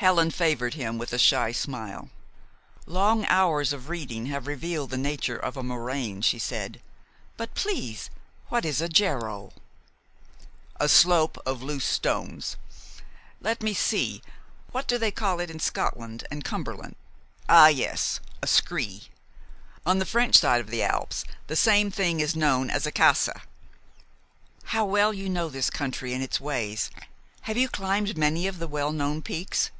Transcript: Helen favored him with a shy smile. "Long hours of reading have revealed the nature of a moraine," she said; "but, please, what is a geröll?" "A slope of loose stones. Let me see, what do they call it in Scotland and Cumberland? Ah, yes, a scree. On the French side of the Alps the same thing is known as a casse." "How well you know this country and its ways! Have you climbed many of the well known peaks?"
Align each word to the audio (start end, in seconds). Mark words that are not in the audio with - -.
Helen 0.00 0.30
favored 0.30 0.74
him 0.74 0.98
with 0.98 1.14
a 1.14 1.18
shy 1.18 1.52
smile. 1.52 2.10
"Long 2.84 3.24
hours 3.28 3.72
of 3.72 3.88
reading 3.88 4.26
have 4.26 4.46
revealed 4.46 4.90
the 4.90 4.98
nature 4.98 5.38
of 5.38 5.56
a 5.56 5.62
moraine," 5.62 6.20
she 6.20 6.38
said; 6.38 6.82
"but, 7.38 7.54
please, 7.54 8.10
what 8.48 8.66
is 8.66 8.82
a 8.82 8.90
geröll?" 8.90 9.52
"A 10.78 10.86
slope 10.86 11.38
of 11.46 11.62
loose 11.62 11.86
stones. 11.86 12.58
Let 13.40 13.62
me 13.62 13.72
see, 13.72 14.20
what 14.70 14.86
do 14.86 14.98
they 14.98 15.10
call 15.10 15.40
it 15.40 15.50
in 15.50 15.60
Scotland 15.60 16.24
and 16.30 16.44
Cumberland? 16.44 16.94
Ah, 17.48 17.68
yes, 17.68 18.20
a 18.42 18.46
scree. 18.46 19.08
On 19.86 19.98
the 19.98 20.04
French 20.04 20.36
side 20.36 20.60
of 20.60 20.68
the 20.68 20.82
Alps 20.82 21.24
the 21.46 21.56
same 21.56 21.90
thing 21.90 22.20
is 22.20 22.36
known 22.36 22.68
as 22.68 22.86
a 22.86 22.92
casse." 22.92 23.30
"How 24.64 24.84
well 24.84 25.14
you 25.14 25.30
know 25.30 25.48
this 25.48 25.70
country 25.70 26.12
and 26.12 26.22
its 26.22 26.38
ways! 26.38 26.90
Have 27.40 27.56
you 27.56 27.70
climbed 27.70 28.18
many 28.18 28.46
of 28.46 28.58
the 28.58 28.68
well 28.68 28.92
known 28.92 29.22
peaks?" 29.22 29.70